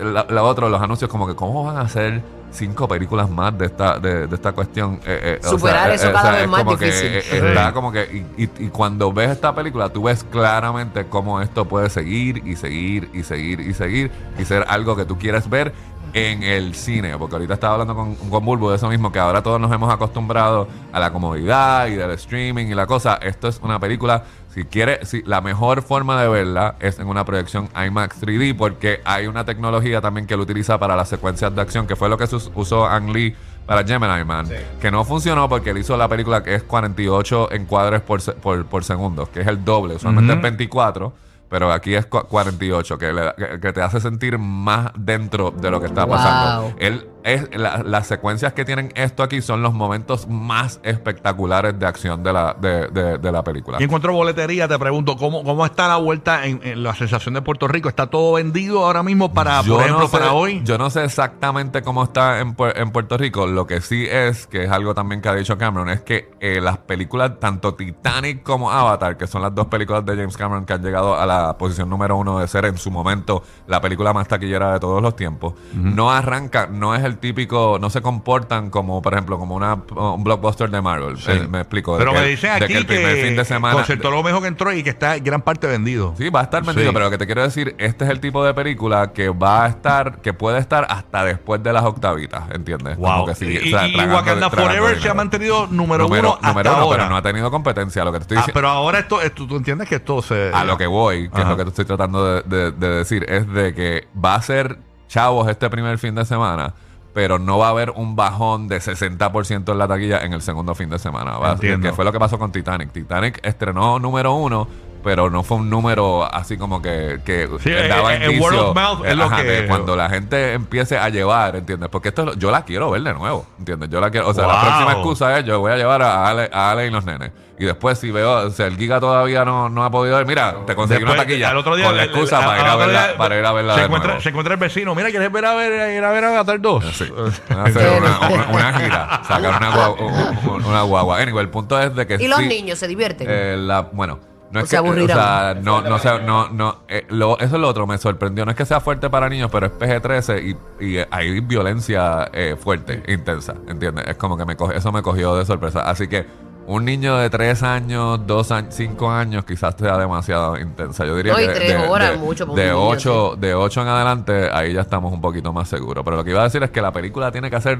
la, 0.00 0.26
la 0.28 0.42
otra, 0.42 0.68
los 0.68 0.80
anuncios 0.80 1.10
como 1.10 1.26
que 1.26 1.34
cómo 1.34 1.64
van 1.64 1.76
a 1.76 1.80
hacer 1.82 2.22
cinco 2.50 2.88
películas 2.88 3.28
más 3.30 3.56
de 3.58 3.66
esta 3.66 3.98
de, 3.98 4.26
de 4.26 4.34
esta 4.34 4.52
cuestión 4.52 4.94
eh, 5.06 5.38
eh, 5.42 5.46
o 5.46 5.50
Superar 5.50 5.90
eso 5.90 6.10
cada 6.12 6.32
vez 6.32 6.42
es 6.42 6.48
más 6.48 6.64
como 6.64 6.76
que, 6.76 6.84
difícil. 6.86 7.06
eh, 7.14 7.22
Sí. 7.28 7.36
está 7.36 7.72
como 7.72 7.92
que 7.92 8.26
y, 8.36 8.42
y- 8.44 8.50
y 8.66 8.68
cuando 8.68 9.12
ves 9.12 9.30
esta 9.30 9.54
película 9.54 9.88
tú 9.90 10.04
ves 10.04 10.24
claramente 10.24 11.06
cómo 11.06 11.40
esto 11.40 11.66
puede 11.66 11.90
seguir 11.90 12.42
y 12.46 12.56
seguir 12.56 13.10
y 13.12 13.22
seguir 13.22 13.60
y 13.60 13.74
seguir 13.74 14.10
y 14.38 14.44
ser 14.44 14.64
algo 14.68 14.96
que 14.96 15.04
tú 15.04 15.18
quieres 15.18 15.48
ver 15.50 15.72
en 16.14 16.42
el 16.42 16.74
cine 16.74 17.16
porque 17.18 17.36
ahorita 17.36 17.54
estaba 17.54 17.74
hablando 17.74 17.94
con, 17.94 18.14
con 18.14 18.44
Bulbo 18.44 18.70
de 18.70 18.76
eso 18.76 18.88
mismo 18.88 19.12
que 19.12 19.18
ahora 19.18 19.42
todos 19.42 19.60
nos 19.60 19.70
hemos 19.72 19.92
acostumbrado 19.92 20.66
a 20.92 21.00
la 21.00 21.12
comodidad 21.12 21.86
y 21.88 21.94
del 21.96 22.10
streaming 22.12 22.66
y 22.66 22.74
la 22.74 22.86
cosa. 22.86 23.14
Esto 23.22 23.48
es 23.48 23.60
una 23.62 23.78
película 23.78 24.24
si 24.54 24.64
quiere 24.64 25.04
si 25.04 25.22
la 25.22 25.40
mejor 25.40 25.82
forma 25.82 26.20
de 26.20 26.28
verla 26.28 26.74
es 26.80 26.98
en 26.98 27.06
una 27.08 27.24
proyección 27.24 27.68
IMAX 27.86 28.20
3D 28.22 28.56
porque 28.56 29.00
hay 29.04 29.26
una 29.26 29.44
tecnología 29.44 30.00
también 30.00 30.26
que 30.26 30.36
lo 30.36 30.42
utiliza 30.44 30.78
para 30.78 30.96
las 30.96 31.08
secuencias 31.08 31.54
de 31.54 31.60
acción 31.60 31.86
que 31.86 31.94
fue 31.96 32.08
lo 32.08 32.16
que 32.16 32.24
usó 32.54 32.86
Ang 32.86 33.10
Lee 33.12 33.36
para 33.66 33.84
Gemini 33.84 34.24
Man, 34.24 34.46
que 34.80 34.90
no 34.90 35.04
funcionó 35.04 35.46
porque 35.46 35.70
él 35.70 35.78
hizo 35.78 35.94
la 35.98 36.08
película 36.08 36.42
que 36.42 36.54
es 36.54 36.62
48 36.62 37.52
encuadres 37.52 38.00
por, 38.00 38.22
se- 38.22 38.32
por, 38.32 38.64
por 38.64 38.82
segundo, 38.82 39.30
que 39.30 39.42
es 39.42 39.46
el 39.46 39.62
doble, 39.62 39.96
usualmente 39.96 40.32
es 40.32 40.40
24, 40.40 41.12
pero 41.48 41.72
aquí 41.72 41.94
es 41.94 42.08
cua- 42.08 42.26
48, 42.26 42.98
que, 42.98 43.12
le 43.12 43.34
que, 43.60 43.72
te 43.72 43.82
hace 43.82 44.00
sentir 44.00 44.38
más 44.38 44.90
dentro 44.96 45.50
de 45.50 45.70
lo 45.70 45.80
que 45.80 45.86
está 45.86 46.04
Wow. 46.04 46.14
pasando. 46.16 46.74
Él 46.78 47.08
es, 47.24 47.48
la- 47.56 47.82
las 47.84 48.06
secuencias 48.06 48.52
que 48.52 48.64
tienen 48.64 48.92
esto 48.94 49.22
aquí 49.22 49.42
son 49.42 49.62
los 49.62 49.74
momentos 49.74 50.28
más 50.28 50.80
espectaculares 50.82 51.78
de 51.78 51.86
acción 51.86 52.22
de 52.22 52.32
la, 52.32 52.54
de, 52.60 52.88
de- 52.88 53.18
de 53.18 53.32
la 53.32 53.42
película. 53.42 53.78
Y 53.80 53.84
encuentro 53.84 54.12
boletería, 54.12 54.68
te 54.68 54.78
pregunto, 54.78 55.16
¿cómo, 55.16 55.42
cómo 55.44 55.64
está 55.64 55.88
la 55.88 55.96
vuelta 55.96 56.46
en, 56.46 56.60
en 56.62 56.82
la 56.82 56.94
sensación 56.94 57.34
de 57.34 57.42
Puerto 57.42 57.68
Rico? 57.68 57.88
¿Está 57.88 58.06
todo 58.08 58.34
vendido 58.34 58.84
ahora 58.84 59.02
mismo 59.02 59.32
para, 59.32 59.62
Yo 59.62 59.74
por 59.74 59.82
ejemplo, 59.82 60.02
no 60.04 60.08
sé- 60.08 60.18
para 60.18 60.32
hoy? 60.32 60.62
Yo 60.64 60.78
no 60.78 60.90
sé 60.90 61.04
exactamente 61.04 61.82
cómo 61.82 62.04
está 62.04 62.40
en, 62.40 62.56
en 62.74 62.90
Puerto 62.90 63.16
Rico. 63.16 63.46
Lo 63.46 63.66
que 63.66 63.80
sí 63.80 64.06
es, 64.08 64.46
que 64.46 64.64
es 64.64 64.70
algo 64.70 64.94
también 64.94 65.20
que 65.20 65.28
ha 65.28 65.34
dicho 65.34 65.56
Cameron, 65.58 65.88
es 65.90 66.00
que 66.02 66.30
eh, 66.40 66.60
las 66.60 66.78
películas, 66.78 67.38
tanto 67.40 67.74
Titanic 67.74 68.42
como 68.42 68.70
Avatar, 68.70 69.16
que 69.16 69.26
son 69.26 69.42
las 69.42 69.54
dos 69.54 69.66
películas 69.66 70.04
de 70.04 70.16
James 70.16 70.36
Cameron 70.36 70.64
que 70.64 70.72
han 70.72 70.82
llegado 70.82 71.18
a 71.18 71.26
la 71.26 71.56
posición 71.58 71.88
número 71.90 72.16
uno 72.16 72.38
de 72.38 72.48
ser 72.48 72.64
en 72.64 72.76
su 72.78 72.90
momento 72.90 73.42
la 73.66 73.80
película 73.80 74.12
más 74.12 74.28
taquillera 74.28 74.72
de 74.74 74.80
todos 74.80 75.02
los 75.02 75.16
tiempos, 75.16 75.54
no 75.74 76.10
arrancan, 76.10 76.78
no 76.78 76.94
es 76.94 77.04
el 77.08 77.18
típico, 77.18 77.78
no 77.80 77.90
se 77.90 78.00
comportan 78.00 78.70
como, 78.70 79.02
por 79.02 79.12
ejemplo, 79.14 79.38
como 79.38 79.56
una, 79.56 79.74
un 79.74 80.22
blockbuster 80.22 80.70
de 80.70 80.80
Marvel. 80.80 81.16
Eh, 81.26 81.46
me 81.50 81.58
explico. 81.60 81.98
Pero 81.98 82.12
me 82.12 82.24
dicen 82.24 82.52
aquí 82.52 82.66
que 82.68 82.78
el 82.78 82.86
primer 82.86 83.16
fin 83.26 83.34
de 83.36 83.44
semana. 83.44 83.74
concertó 83.74 84.10
lo 84.12 84.22
mejor 84.22 84.42
que 84.42 84.48
entró 84.48 84.72
y 84.72 84.82
que 84.84 84.90
está 84.90 85.18
gran 85.18 85.42
parte 85.42 85.66
vendido. 85.66 86.14
Sí, 86.16 86.30
va 86.30 86.40
a 86.40 86.42
estar 86.44 86.62
vendido, 86.64 86.88
Sí. 86.88 86.92
pero 86.92 87.06
lo 87.06 87.10
que 87.10 87.18
te 87.18 87.26
quiero 87.26 87.42
decir, 87.42 87.74
este 87.78 88.04
es 88.04 88.10
el 88.10 88.20
tipo 88.20 88.44
de 88.44 88.54
película 88.54 89.12
que 89.12 89.28
va 89.30 89.64
a 89.64 89.68
estar, 89.68 90.20
que 90.20 90.32
puede 90.32 90.58
estar 90.58 90.86
hasta 90.88 91.24
después 91.24 91.62
de 91.62 91.72
las 91.72 91.82
octavitas, 91.84 92.44
¿entiendes? 92.52 92.96
Como 92.96 93.08
Wow. 93.24 93.26
que 93.34 93.44
y, 93.44 93.56
o 93.74 93.78
sea, 93.78 93.88
y 93.88 93.92
tragando- 93.94 94.14
Wakanda 94.16 94.50
Forever 94.50 94.88
se 94.90 94.94
dinero. 94.96 95.10
ha 95.10 95.14
mantenido 95.14 95.66
número, 95.68 96.04
número, 96.04 96.28
uno 96.28 96.34
hasta 96.36 96.48
número 96.48 96.70
uno, 96.72 96.80
ahora. 96.82 96.96
pero 96.98 97.10
no 97.10 97.16
ha 97.16 97.22
tenido 97.22 97.50
competencia. 97.50 98.04
Lo 98.04 98.12
que 98.12 98.18
te 98.18 98.22
estoy 98.22 98.36
Ah, 98.36 98.40
diciendo. 98.42 98.54
pero 98.60 98.68
ahora 98.68 98.98
esto, 99.00 99.20
esto- 99.20 99.46
tú 99.46 99.56
entiendes 99.56 99.88
que 99.88 99.96
esto 99.96 100.22
se... 100.22 100.50
a 100.52 100.64
lo 100.64 100.76
que 100.76 100.86
voy, 100.86 101.28
que 101.30 101.40
es 101.40 101.46
lo 101.46 101.56
que 101.56 101.64
te 101.64 101.70
estoy 101.70 101.84
tratando 101.86 102.24
de, 102.24 102.42
de- 102.42 102.72
de 102.72 102.88
decir, 102.88 103.24
es 103.28 103.48
de 103.52 103.74
que 103.74 104.06
va 104.22 104.34
a 104.34 104.42
ser 104.42 104.78
chavos 105.08 105.48
este 105.48 105.70
primer 105.70 105.96
fin 105.98 106.14
de 106.14 106.24
semana, 106.26 106.74
pero 107.18 107.40
no 107.40 107.58
va 107.58 107.66
a 107.66 107.70
haber 107.70 107.90
un 107.96 108.14
bajón 108.14 108.68
de 108.68 108.78
60% 108.78 109.72
en 109.72 109.78
la 109.78 109.88
taquilla 109.88 110.24
en 110.24 110.34
el 110.34 110.40
segundo 110.40 110.76
fin 110.76 110.88
de 110.88 111.00
semana. 111.00 111.36
Va 111.36 111.54
Entiendo. 111.54 111.88
Que 111.88 111.92
fue 111.92 112.04
lo 112.04 112.12
que 112.12 112.20
pasó 112.20 112.38
con 112.38 112.52
Titanic. 112.52 112.92
Titanic 112.92 113.40
estrenó 113.42 113.98
número 113.98 114.34
uno. 114.34 114.68
Pero 115.02 115.30
no 115.30 115.42
fue 115.42 115.58
un 115.58 115.70
número 115.70 116.24
así 116.32 116.56
como 116.58 116.82
que, 116.82 117.20
que 117.24 117.48
Sí, 117.60 117.70
daba 117.70 118.14
eh, 118.14 118.18
eh, 118.20 118.24
indicio, 118.26 118.42
word 118.44 118.58
of 118.58 118.74
mouth 118.74 119.06
es 119.06 119.16
lo 119.16 119.24
ajá, 119.24 119.42
que- 119.42 119.66
cuando 119.68 119.94
la 119.96 120.08
gente 120.10 120.52
empiece 120.54 120.98
a 120.98 121.08
llevar, 121.08 121.56
¿entiendes? 121.56 121.88
Porque 121.88 122.08
esto 122.08 122.22
es 122.22 122.26
lo- 122.26 122.34
yo 122.34 122.50
la 122.50 122.64
quiero 122.64 122.90
ver 122.90 123.02
de 123.02 123.14
nuevo, 123.14 123.46
¿entiendes? 123.58 123.88
Yo 123.90 124.00
la 124.00 124.10
quiero, 124.10 124.28
o 124.28 124.34
sea, 124.34 124.46
la 124.46 124.60
próxima 124.60 124.92
excusa 124.92 125.38
es 125.38 125.44
yo 125.44 125.60
voy 125.60 125.72
a 125.72 125.76
llevar 125.76 126.02
a 126.02 126.26
Ale, 126.28 126.50
a 126.52 126.70
Ale 126.72 126.86
y 126.86 126.90
los 126.90 127.04
nenes. 127.04 127.30
Y 127.60 127.64
después 127.64 127.98
si 127.98 128.12
veo, 128.12 128.46
o 128.46 128.50
sea, 128.50 128.66
el 128.66 128.76
Giga 128.76 129.00
todavía 129.00 129.44
no, 129.44 129.68
no 129.68 129.84
ha 129.84 129.90
podido 129.90 130.16
ver, 130.16 130.26
mira, 130.26 130.54
te 130.64 130.76
conseguí 130.76 131.00
Después, 131.00 131.14
una 131.18 131.24
taquilla 131.24 131.50
al 131.50 131.56
otro 131.56 131.74
día, 131.74 131.86
con 131.86 131.96
la 131.96 132.04
excusa 132.04 132.38
el- 132.38 132.44
para, 132.46 132.60
ir 132.60 132.66
a 132.68 132.76
verla, 132.76 133.06
día, 133.08 133.16
para 133.16 133.38
ir 133.38 133.44
a 133.44 133.52
verla 133.52 133.74
se 133.74 133.80
de 133.80 133.86
encuentra, 133.86 134.08
nuevo. 134.10 134.22
se 134.22 134.28
encuentra 134.28 134.54
el 134.54 134.60
vecino. 134.60 134.94
Mira, 134.94 135.10
¿quieres 135.10 135.32
ver 135.32 135.44
a 135.44 135.54
ver, 135.54 135.96
ir 135.96 136.04
a 136.04 136.10
ver 136.12 136.24
Avatar 136.24 136.60
2? 136.60 136.84
Sí. 136.94 137.04
A 137.50 137.64
hacer 137.64 138.00
una, 138.00 138.28
una- 138.28 138.46
una 138.48 138.72
gira, 138.78 139.22
sacar 139.26 139.56
una 139.56 139.74
guagua, 139.74 140.32
una 140.68 140.82
guagua. 140.82 141.18
Anyway, 141.20 141.42
el 141.44 141.50
punto 141.50 141.80
es 141.80 141.92
de 141.96 142.06
que 142.06 142.14
Y 142.22 142.28
los 142.28 142.38
sí, 142.38 142.46
niños 142.46 142.78
se 142.78 142.86
divierten. 142.86 143.26
eh, 143.28 143.56
la, 143.58 143.80
bueno, 143.80 144.20
no 144.50 144.60
O 144.60 144.62
es 144.62 144.68
se 144.68 144.76
que, 144.76 144.80
o 144.80 144.84
aburrirán. 144.86 145.16
sea, 145.16 145.54
no, 145.62 145.82
no, 145.82 145.98
sea, 145.98 146.18
no, 146.20 146.48
no, 146.48 146.78
eh, 146.88 147.04
lo- 147.10 147.38
eso 147.38 147.56
es 147.56 147.60
lo 147.60 147.68
otro, 147.68 147.86
me 147.86 147.98
sorprendió. 147.98 148.44
No 148.44 148.50
es 148.52 148.56
que 148.56 148.64
sea 148.64 148.80
fuerte 148.80 149.10
para 149.10 149.28
niños, 149.28 149.50
pero 149.52 149.66
es 149.66 149.72
PG-13 149.72 150.56
y, 150.80 150.84
y 150.86 150.98
hay 151.10 151.40
violencia 151.40 152.30
eh, 152.32 152.56
fuerte, 152.58 153.02
intensa, 153.08 153.54
¿entiendes? 153.68 154.06
Es 154.08 154.16
como 154.16 154.36
que 154.38 154.44
me 154.44 154.56
coge- 154.56 154.76
eso 154.76 154.90
me 154.92 155.02
cogió 155.02 155.34
de 155.36 155.44
sorpresa. 155.44 155.80
Así 155.82 156.08
que 156.08 156.26
un 156.66 156.84
niño 156.84 157.16
de 157.16 157.30
3 157.30 157.62
años, 157.62 158.26
2 158.26 158.50
años, 158.52 158.74
5 158.74 159.10
años, 159.10 159.44
quizás 159.44 159.74
sea 159.78 159.96
demasiado 159.96 160.58
intensa. 160.58 161.04
Yo 161.06 161.16
diría 161.16 161.32
No, 161.32 161.40
y 161.40 161.46
que 161.46 161.52
tres 161.54 161.80
de, 161.80 161.88
horas, 161.88 162.10
de- 162.12 162.16
mucho 162.18 162.44
de 162.46 162.64
niño, 162.64 162.88
8, 162.88 163.36
de 163.38 163.54
8 163.54 163.82
en 163.82 163.88
adelante, 163.88 164.50
ahí 164.52 164.74
ya 164.74 164.82
estamos 164.82 165.10
un 165.12 165.20
poquito 165.22 165.50
más 165.52 165.68
seguros. 165.68 166.04
Pero 166.04 166.16
lo 166.18 166.24
que 166.24 166.30
iba 166.30 166.40
a 166.40 166.44
decir 166.44 166.62
es 166.62 166.70
que 166.70 166.82
la 166.82 166.92
película 166.92 167.30
tiene 167.32 167.48
que 167.48 167.56
hacer 167.56 167.78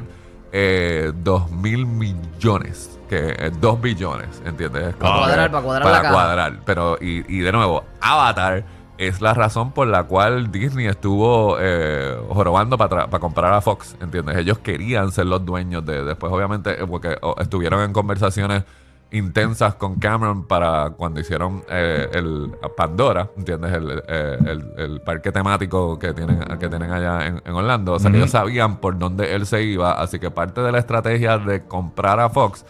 eh, 0.52 1.12
2 1.14 1.50
mil 1.50 1.86
millones, 1.86 2.98
que 3.08 3.52
2 3.60 3.80
billones, 3.80 4.42
¿entiendes? 4.44 4.94
Para 4.94 5.16
cuadrar, 5.16 5.50
para 5.50 5.62
cuadrar 5.62 5.82
para 5.82 6.02
la 6.02 6.10
cuadrar. 6.10 6.60
Pero, 6.64 6.98
y, 7.00 7.24
y 7.28 7.40
de 7.40 7.52
nuevo, 7.52 7.84
Avatar 8.00 8.64
es 8.98 9.20
la 9.20 9.32
razón 9.32 9.70
por 9.72 9.86
la 9.86 10.02
cual 10.04 10.50
Disney 10.50 10.86
estuvo 10.86 11.56
eh, 11.60 12.16
jorobando 12.30 12.76
para 12.76 13.06
comprar 13.20 13.52
a 13.52 13.60
Fox, 13.60 13.96
¿entiendes? 14.00 14.36
Ellos 14.36 14.58
querían 14.58 15.12
ser 15.12 15.26
los 15.26 15.44
dueños 15.44 15.86
de... 15.86 16.04
Después, 16.04 16.32
obviamente, 16.32 16.72
eh, 16.72 16.86
porque 16.86 17.16
oh, 17.22 17.36
estuvieron 17.38 17.82
en 17.82 17.92
conversaciones 17.92 18.64
intensas 19.10 19.74
con 19.76 19.94
Cameron 19.96 20.44
para 20.46 20.90
cuando 20.90 21.18
hicieron 21.20 21.62
eh, 21.70 22.08
el 22.12 22.52
Pandora, 22.76 23.30
¿entiendes? 23.36 23.72
El, 23.72 24.02
eh, 24.06 24.38
el- 24.46 24.72
el 24.76 25.00
parque 25.00 25.32
temático 25.32 25.98
que 25.98 26.12
tienen, 26.12 26.40
que 26.58 26.68
tienen 26.68 26.90
allá 26.92 27.26
en, 27.26 27.40
en 27.44 27.54
Orlando. 27.54 27.94
O 27.94 27.98
sea, 27.98 28.10
que 28.10 28.18
ellos 28.18 28.30
sabían 28.30 28.76
por 28.78 28.98
dónde 28.98 29.34
él 29.34 29.46
se 29.46 29.62
iba. 29.62 29.92
Así 29.92 30.18
que 30.18 30.30
parte 30.30 30.60
de 30.60 30.72
la 30.72 30.78
estrategia 30.78 31.38
de 31.38 31.64
comprar 31.64 32.20
a 32.20 32.28
Fox 32.28 32.66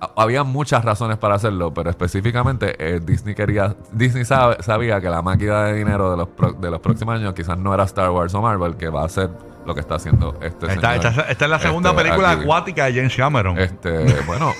ha- 0.00 0.10
había 0.16 0.42
muchas 0.42 0.84
razones 0.84 1.18
para 1.18 1.36
hacerlo, 1.36 1.72
pero 1.72 1.88
específicamente 1.88 2.74
eh, 2.78 2.98
Disney 3.00 3.36
quería, 3.36 3.76
Disney 3.92 4.24
sabe- 4.24 4.60
sabía 4.60 5.00
que 5.00 5.08
la 5.08 5.22
máquina 5.22 5.64
de 5.66 5.74
dinero 5.74 6.10
de 6.10 6.16
los, 6.16 6.28
pro- 6.30 6.52
de 6.52 6.68
los 6.70 6.80
próximos 6.80 7.14
años 7.14 7.32
quizás 7.32 7.56
no 7.58 7.72
era 7.72 7.84
Star 7.84 8.10
Wars 8.10 8.34
o 8.34 8.42
Marvel, 8.42 8.76
que 8.76 8.88
va 8.88 9.04
a 9.04 9.08
ser 9.08 9.30
lo 9.66 9.74
que 9.74 9.80
está 9.80 9.94
haciendo 9.96 10.34
este 10.42 10.66
Esta, 10.66 10.92
señor. 10.94 11.06
esta- 11.06 11.22
esta 11.30 11.44
es 11.44 11.50
la 11.50 11.58
segunda 11.58 11.90
Este, 11.90 12.02
película 12.02 12.30
aquí. 12.32 12.42
acuática 12.42 12.84
de 12.86 12.94
James 12.94 13.16
Cameron. 13.16 13.58
Este, 13.58 13.90
bueno, 14.26 14.52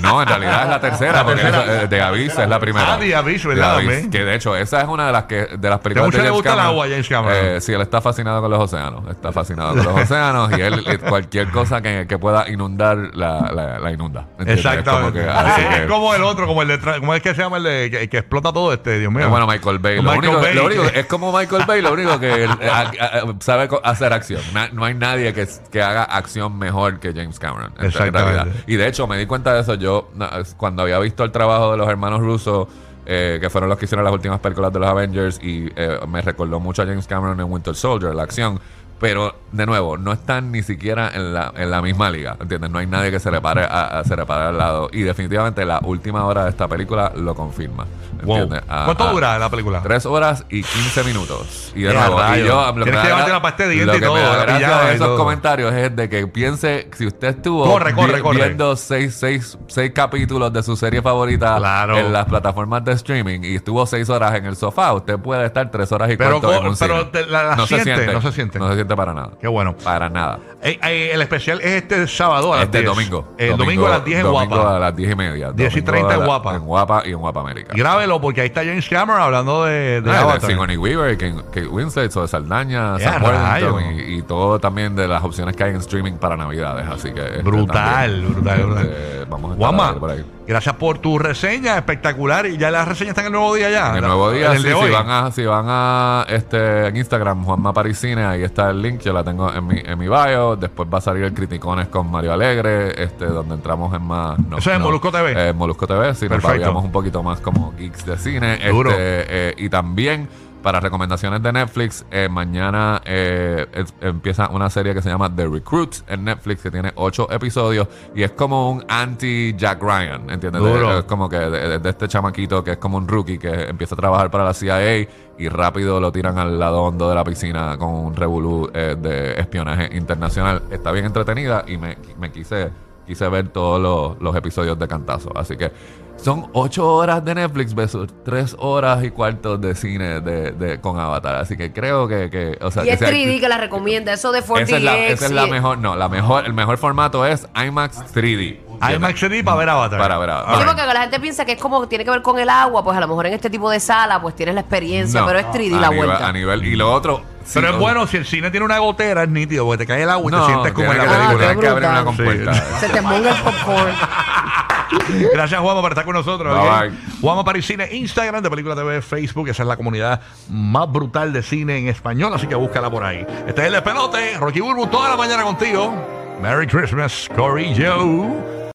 no, 0.00 0.22
en 0.22 0.28
realidad 0.28 0.62
es 0.64 0.68
la 0.68 0.80
tercera, 0.80 1.12
La 1.12 1.24
porque 1.24 1.42
tercera. 1.42 1.82
eh, 1.82 1.86
The 1.88 2.02
Abyss 2.02 2.38
es 2.38 2.48
la 2.48 2.58
primera. 2.58 2.94
Ah, 2.94 2.98
The 2.98 3.14
Abyss, 3.16 3.44
¿verdad, 3.46 3.78
que 4.10 4.24
de 4.24 4.34
hecho, 4.34 4.56
esa 4.56 4.80
es 4.80 4.88
una 4.88 5.06
de 5.06 5.12
las 5.12 5.24
que 5.24 5.46
de 5.58 5.70
las 5.70 5.78
películas 5.80 6.10
de 6.12 6.22
le 6.22 6.30
gusta 6.30 6.54
el 6.54 6.60
agua 6.60 6.86
James 6.88 7.08
Cameron. 7.08 7.36
Eh, 7.46 7.60
sí, 7.60 7.72
él 7.72 7.80
está 7.80 8.00
fascinado 8.00 8.40
con 8.40 8.50
los 8.50 8.60
océanos. 8.60 9.08
Está 9.10 9.32
fascinado 9.32 9.74
con 9.74 9.84
los 9.84 9.94
océanos 10.02 10.50
y 10.56 10.60
él 10.60 11.00
cualquier 11.08 11.50
cosa 11.50 11.80
que, 11.80 12.06
que 12.08 12.18
pueda 12.18 12.48
inundar 12.48 12.96
la, 13.14 13.50
la, 13.52 13.78
la 13.78 13.92
inunda. 13.92 14.26
¿entiendes? 14.38 14.64
Exactamente. 14.64 15.20
Es 15.20 15.26
como, 15.26 15.42
que, 15.44 15.50
así 15.50 15.60
es 15.62 15.80
que- 15.80 15.86
como 15.86 16.14
el 16.14 16.22
otro, 16.22 16.46
como 16.46 16.62
el 16.62 16.68
de. 16.68 16.78
¿Cómo 16.98 17.14
es 17.14 17.22
que 17.22 17.34
se 17.34 17.42
llama 17.42 17.58
el 17.58 17.62
de 17.64 17.90
que, 17.90 18.08
que 18.08 18.18
explota 18.18 18.52
todo 18.52 18.72
este? 18.72 18.98
Dios 18.98 19.12
mío. 19.12 19.24
Eh, 19.24 19.28
bueno, 19.28 19.46
Michael 19.46 19.78
Bay. 19.78 19.96
Lo 19.96 20.02
Michael 20.02 20.18
único, 20.28 20.40
Bay. 20.40 20.54
lo 20.54 20.64
único- 20.66 20.84
es 20.84 21.06
como 21.06 21.32
Michael 21.36 21.64
Bay, 21.66 21.82
lo 21.82 21.92
único 21.92 22.18
que 22.18 22.44
él, 22.44 22.50
a- 22.50 22.80
a- 22.82 23.22
sabe 23.40 23.68
hacer 23.84 24.12
acción. 24.12 24.40
Na- 24.52 24.68
no 24.72 24.84
hay 24.84 24.94
nadie 24.94 25.32
que, 25.34 25.46
que 25.70 25.82
haga 25.82 26.02
acción 26.04 26.58
mejor 26.58 26.98
que 27.00 27.12
James 27.12 27.38
Cameron. 27.38 27.72
en- 27.78 27.90
realidad. 28.12 28.46
Y 28.66 28.76
de 28.76 28.86
hecho, 28.88 29.06
me 29.06 29.18
di 29.18 29.26
cuenta 29.26 29.52
de 29.54 29.60
eso 29.60 29.74
yo 29.74 30.10
cuando 30.56 30.82
había 30.82 30.98
visto 30.98 31.24
el 31.24 31.32
trabajo 31.32 31.72
de 31.72 31.78
los 31.78 31.88
hermanos 31.88 32.20
Russo. 32.20 32.68
eh, 33.10 33.38
que 33.40 33.48
fueron 33.48 33.70
los 33.70 33.78
que 33.78 33.86
hicieron 33.86 34.04
las 34.04 34.12
últimas 34.12 34.38
películas 34.38 34.70
de 34.70 34.80
los 34.80 34.86
Avengers 34.90 35.40
y 35.42 35.66
eh, 35.76 35.98
me 36.06 36.20
recordó 36.20 36.60
mucho 36.60 36.82
a 36.82 36.84
James 36.86 37.06
Cameron 37.06 37.40
en 37.40 37.50
Winter 37.50 37.74
Soldier, 37.74 38.14
la 38.14 38.24
acción. 38.24 38.60
Pero, 39.00 39.34
de 39.52 39.64
nuevo, 39.66 39.96
no 39.96 40.12
están 40.12 40.50
ni 40.50 40.62
siquiera 40.62 41.10
en 41.14 41.32
la, 41.32 41.52
en 41.56 41.70
la 41.70 41.80
misma 41.80 42.10
liga, 42.10 42.36
¿entiendes? 42.40 42.70
No 42.70 42.78
hay 42.78 42.86
nadie 42.86 43.10
que 43.12 43.20
se 43.20 43.30
le 43.30 43.40
pare, 43.40 43.62
a, 43.64 44.00
a- 44.00 44.04
se 44.04 44.16
le 44.16 44.26
pare 44.26 44.46
al 44.48 44.58
lado. 44.58 44.88
Y 44.92 45.02
definitivamente 45.02 45.64
la 45.64 45.78
última 45.84 46.24
hora 46.24 46.44
de 46.44 46.50
esta 46.50 46.66
película 46.68 47.12
lo 47.16 47.34
confirma, 47.34 47.86
Wow. 48.24 48.50
A- 48.68 48.84
¿Cuánto 48.86 49.04
a- 49.08 49.12
dura 49.12 49.38
la 49.38 49.48
película? 49.48 49.80
3 49.80 50.04
horas 50.06 50.44
y 50.50 50.64
15 50.64 51.04
minutos. 51.04 51.72
Y 51.76 51.82
de 51.82 51.94
nuevo, 51.94 52.20
y 52.34 52.44
yo, 52.44 52.66
lo 52.66 52.74
que 52.74 52.82
Tienes 52.90 53.00
que 53.02 53.06
llevarte 53.06 53.30
la 53.30 53.42
pasta 53.42 53.62
de 53.62 53.68
dientes 53.70 53.96
y 53.96 54.00
que 54.00 54.06
me 54.06 54.12
todo, 54.20 54.32
da 54.32 54.42
gracia 54.42 54.68
de 54.78 54.94
esos 54.94 55.06
todo. 55.06 55.16
comentarios 55.18 55.72
es 55.72 55.94
de 55.94 56.08
que 56.08 56.26
piense, 56.26 56.90
si 56.96 57.06
usted 57.06 57.28
estuvo 57.28 57.64
Corre, 57.64 57.94
corre, 57.94 58.16
vi- 58.16 58.20
corre. 58.22 58.36
viendo 58.38 58.74
seis, 58.74 59.14
seis, 59.14 59.56
seis 59.68 59.92
capítulos 59.94 60.52
de 60.52 60.64
su 60.64 60.76
serie 60.76 61.00
favorita 61.00 61.56
Claro. 61.58 61.96
en 61.96 62.12
las 62.12 62.24
plataformas 62.26 62.84
de 62.84 62.92
streaming 62.92 63.40
y 63.44 63.54
estuvo 63.54 63.86
6 63.86 64.08
horas 64.10 64.34
en 64.34 64.46
el 64.46 64.56
sofá, 64.56 64.92
usted 64.94 65.16
puede 65.18 65.46
estar 65.46 65.70
3 65.70 65.92
horas 65.92 66.10
y 66.10 66.16
Pero 66.16 66.40
cuarto 66.40 66.60
en 66.60 66.66
un 66.72 66.76
pero 66.76 66.98
cine. 66.98 67.10
te- 67.12 67.26
la- 67.26 67.42
la 67.44 67.56
no 67.56 67.66
siente, 67.68 67.84
se 67.84 67.94
siente. 67.94 68.12
no 68.14 68.20
se 68.22 68.32
siente. 68.32 68.58
No 68.58 68.68
se 68.68 68.74
siente 68.74 68.87
para 68.96 69.12
nada. 69.14 69.30
Qué 69.40 69.48
bueno. 69.48 69.74
Para 69.82 70.08
nada. 70.08 70.38
Eh, 70.62 70.78
eh, 70.82 71.10
el 71.14 71.22
especial 71.22 71.60
es 71.60 71.82
este 71.82 72.06
sábado 72.08 72.52
a 72.52 72.56
las 72.56 72.64
Este 72.66 72.78
10. 72.78 72.90
domingo. 72.90 73.28
El 73.38 73.56
domingo, 73.56 73.86
a 73.86 73.90
las 73.90 74.04
10 74.04 74.18
en 74.20 74.24
domingo 74.26 74.56
Guapa. 74.56 74.76
a 74.76 74.78
las 74.78 74.96
10 74.96 75.12
y 75.12 75.14
media. 75.14 75.52
10 75.52 75.76
y 75.76 75.80
Domingo 75.80 75.92
30 75.92 76.10
a 76.10 76.14
en 76.14 76.20
la- 76.20 76.26
Guapa. 76.26 76.54
En 76.56 76.64
Guapa 76.64 77.02
y 77.06 77.10
en 77.10 77.18
Guapa 77.18 77.40
América. 77.40 77.72
Grábelo 77.76 78.20
porque 78.20 78.40
ahí 78.40 78.46
está 78.48 78.60
James 78.64 78.88
Cameron 78.88 79.20
hablando 79.22 79.64
de, 79.64 80.00
de 80.00 80.10
Ah, 80.10 80.14
de 80.14 80.18
Avatar. 80.18 80.50
Sigourney 80.50 80.76
Weaver, 80.76 81.16
Kate, 81.16 81.34
Kate 81.52 81.66
Winslet, 81.68 82.10
Zoe 82.10 82.26
Saldaña, 82.28 82.98
Ya, 82.98 83.12
Sam 83.12 83.22
Worthington 83.22 83.50
rayos. 83.50 83.82
y, 84.08 84.14
y 84.18 84.22
todo 84.22 84.58
también 84.58 84.94
de 84.96 85.06
las 85.08 85.22
opciones 85.22 85.54
que 85.56 85.64
hay 85.64 85.70
en 85.70 85.76
streaming 85.76 86.14
para 86.14 86.36
Navidades. 86.36 86.86
Así 86.88 87.12
que. 87.12 87.20
este, 87.24 87.42
Brutal, 87.42 88.22
brutal, 88.26 88.62
brutal. 88.62 88.86
este, 88.86 89.24
vamos 89.28 89.50
a 89.50 89.54
estar 89.54 89.56
Guama, 89.58 89.94
por 89.98 90.10
ahí. 90.10 90.24
Gracias 90.48 90.74
por 90.76 90.98
tu 90.98 91.18
reseña, 91.18 91.76
espectacular. 91.76 92.46
Y 92.46 92.56
ya 92.56 92.70
las 92.70 92.88
reseñas 92.88 93.10
están 93.10 93.26
en 93.26 93.32
el 93.34 93.38
nuevo 93.38 93.54
día 93.54 93.70
ya. 93.70 93.90
En 93.90 93.96
el 93.96 94.02
nuevo 94.06 94.30
día, 94.32 94.46
en 94.46 94.52
el 94.52 94.58
sí, 94.62 94.64
de 94.68 94.74
si 94.74 94.80
hoy. 94.80 94.90
van 94.90 95.10
a, 95.10 95.30
si 95.30 95.44
van 95.44 95.66
a 95.68 96.26
este, 96.28 96.86
en 96.88 96.96
Instagram, 96.96 97.44
Juanma 97.44 97.72
Parisine, 97.72 98.24
ahí 98.24 98.42
está 98.42 98.70
el 98.70 98.82
link, 98.82 99.00
yo 99.02 99.12
la 99.12 99.22
tengo 99.22 99.52
en 99.52 99.66
mi, 99.66 99.78
en 99.84 99.98
mi 99.98 100.06
bio. 100.08 100.56
Después 100.56 100.88
va 100.92 100.98
a 100.98 101.00
salir 101.02 101.22
el 101.24 101.32
Criticones 101.34 101.88
con 101.88 102.10
Mario 102.10 102.32
Alegre, 102.32 103.00
este, 103.02 103.26
donde 103.26 103.54
entramos 103.54 103.94
en 103.94 104.02
más. 104.02 104.38
no, 104.38 104.58
Eso 104.58 104.70
es 104.70 104.76
en 104.76 104.82
Molusco 104.82 105.12
TV. 105.12 105.48
eh, 105.50 105.52
Molusco 105.52 105.86
TV, 105.86 106.14
sí, 106.14 106.24
nos 106.24 106.30
Perfecto. 106.30 106.48
babiamos 106.48 106.84
un 106.84 106.92
poquito 106.92 107.22
más 107.22 107.40
como 107.40 107.72
geeks 107.76 108.04
de 108.06 108.16
cine. 108.18 108.58
Duro. 108.70 108.90
Este, 108.90 109.50
eh, 109.50 109.54
y 109.58 109.68
también. 109.68 110.28
Para 110.62 110.80
recomendaciones 110.80 111.40
de 111.42 111.52
Netflix, 111.52 112.04
eh, 112.10 112.28
mañana 112.28 113.00
eh, 113.04 113.64
es- 113.72 113.94
empieza 114.00 114.48
una 114.50 114.68
serie 114.68 114.92
que 114.92 115.00
se 115.00 115.08
llama 115.08 115.34
The 115.34 115.46
Recruit 115.46 115.94
en 116.08 116.24
Netflix, 116.24 116.62
que 116.62 116.70
tiene 116.70 116.92
ocho 116.96 117.30
episodios 117.30 117.86
y 118.14 118.22
es 118.24 118.32
como 118.32 118.70
un 118.72 118.84
anti-Jack 118.88 119.80
Ryan, 119.80 120.28
¿entiendes? 120.28 120.62
De- 120.62 120.68
Duro. 120.70 120.98
es 120.98 121.04
como 121.04 121.28
que 121.28 121.38
de, 121.38 121.68
de- 121.68 121.78
de 121.78 121.88
este 121.90 122.08
chamaquito 122.08 122.64
que 122.64 122.72
es 122.72 122.76
como 122.78 122.96
un 122.98 123.06
rookie 123.06 123.38
que 123.38 123.48
empieza 123.68 123.94
a 123.94 123.98
trabajar 123.98 124.30
para 124.32 124.44
la 124.44 124.52
CIA 124.52 125.08
y 125.38 125.48
rápido 125.48 126.00
lo 126.00 126.10
tiran 126.10 126.36
al 126.38 126.58
lado 126.58 126.82
hondo 126.82 127.08
de 127.08 127.14
la 127.14 127.22
piscina 127.22 127.76
con 127.78 127.90
un 127.94 128.16
revolú 128.16 128.68
eh, 128.74 128.96
de 128.98 129.38
espionaje 129.40 129.96
internacional. 129.96 130.62
Está 130.70 130.90
bien 130.90 131.04
entretenida 131.06 131.64
y 131.68 131.78
me, 131.78 131.96
me 132.18 132.32
quise, 132.32 132.70
quise 133.08 133.28
ver 133.28 133.48
todos 133.48 133.80
los, 133.80 134.22
los 134.22 134.36
episodios 134.36 134.78
de 134.78 134.86
cantazo. 134.86 135.30
Así 135.36 135.56
que 135.56 135.72
son 136.16 136.48
ocho 136.52 136.86
horas 136.94 137.24
de 137.24 137.34
Netflix 137.34 137.74
versus 137.74 138.08
tres 138.24 138.54
horas 138.58 139.02
y 139.04 139.10
cuartos 139.10 139.60
de 139.60 139.74
cine 139.74 140.20
de, 140.20 140.52
de- 140.52 140.80
con 140.80 140.98
Avatar. 141.00 141.36
Así 141.36 141.56
que 141.56 141.72
creo 141.72 142.06
que... 142.06 142.28
que 142.30 142.58
o 142.60 142.70
sea, 142.70 142.82
Y 142.82 142.86
que 142.86 142.92
es 142.92 142.98
sea- 142.98 143.10
3D 143.10 143.40
que 143.40 143.48
la 143.48 143.58
recomienda. 143.58 144.12
Eso 144.12 144.30
de 144.32 144.42
4DX. 144.42 144.60
esa 144.62 144.76
es, 144.76 144.82
la, 144.82 144.98
esa 145.06 145.26
es 145.26 145.32
la 145.32 145.46
mejor, 145.46 145.78
no, 145.78 145.96
la 145.96 146.08
mejor, 146.08 146.44
el 146.46 146.52
mejor 146.52 146.76
formato 146.78 147.24
es 147.26 147.46
IMAX 147.54 147.98
3D. 148.14 148.58
IMAX 148.94 149.22
3D 149.22 149.42
para 149.44 149.56
ver 149.56 149.68
Avatar. 149.70 149.98
Para 150.00 150.18
ver 150.18 150.30
Avatar. 150.30 150.58
Sí, 150.58 150.64
porque 150.66 150.86
la 150.94 151.00
gente 151.02 151.20
piensa 151.20 151.44
que 151.44 151.52
es 151.52 151.60
como 151.60 151.80
que 151.80 151.86
tiene 151.88 152.04
que 152.04 152.10
ver 152.10 152.22
con 152.22 152.38
el 152.38 152.48
agua, 152.48 152.84
pues 152.84 152.96
a 152.96 153.00
lo 153.00 153.08
mejor 153.08 153.26
en 153.26 153.34
este 153.34 153.48
tipo 153.50 153.70
de 153.70 153.80
sala 153.80 154.20
pues 154.20 154.34
tienes 154.36 154.54
la 154.54 154.60
experiencia, 154.62 155.20
No, 155.20 155.26
pero 155.26 155.38
es 155.40 155.46
3D 155.46 155.76
a 155.76 155.80
la 155.80 155.88
nivel- 155.90 156.06
vuelta. 156.06 156.28
A 156.28 156.32
nivel, 156.32 156.64
y 156.64 156.76
lo 156.76 156.92
otro... 156.92 157.22
sí, 157.48 157.60
Pero 157.60 157.70
es 157.74 157.78
bueno, 157.78 158.06
si 158.06 158.16
el 158.18 158.26
cine 158.26 158.50
tiene 158.50 158.64
una 158.66 158.78
gotera, 158.78 159.22
es 159.24 159.28
nítido, 159.28 159.64
porque 159.64 159.78
te 159.78 159.86
cae 159.86 160.02
el 160.02 160.10
agua 160.10 160.30
y 160.30 160.34
No, 160.34 160.46
te 160.46 160.52
sientes 160.52 160.72
como 160.72 160.92
en 160.92 160.98
la 160.98 161.04
que- 161.04 161.10
película. 161.10 161.56
que 161.60 161.68
abrir 161.68 161.88
una 161.88 162.04
compuerta. 162.04 162.54
Se 162.78 162.88
te 162.88 163.00
monga 163.00 163.30
el 163.30 163.42
popcorn. 163.42 163.92
Gracias, 165.34 165.60
Juanma, 165.60 165.80
por 165.82 165.90
estar 165.92 166.04
con 166.04 166.14
nosotros. 166.14 166.58
Bye, 166.58 166.88
bye. 166.90 166.98
Juanma 167.20 167.44
Parisine, 167.44 167.88
Instagram 167.94 168.42
de 168.42 168.50
Película 168.50 168.74
TV, 168.74 169.02
Facebook. 169.02 169.48
Esa 169.48 169.62
es 169.62 169.68
la 169.68 169.76
comunidad 169.76 170.20
más 170.50 170.90
brutal 170.90 171.32
de 171.32 171.42
cine 171.42 171.78
en 171.78 171.88
español, 171.88 172.32
así 172.34 172.46
que 172.46 172.54
búscala 172.54 172.90
por 172.90 173.04
ahí. 173.04 173.26
Este 173.46 173.60
es 173.62 173.66
el 173.66 173.72
despelote. 173.74 174.36
Rocky 174.38 174.60
Burbu 174.60 174.86
toda 174.86 175.10
la 175.10 175.16
mañana 175.16 175.42
contigo. 175.42 175.94
Merry 176.40 176.66
Christmas, 176.66 177.28
Cory 177.34 177.74
Joe. 177.76 178.57